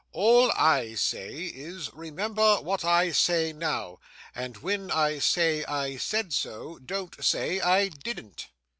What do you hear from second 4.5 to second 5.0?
when